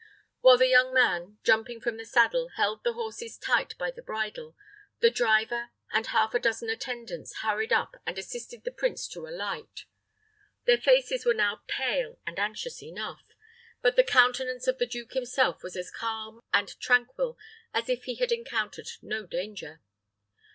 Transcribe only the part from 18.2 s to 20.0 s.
encountered no danger.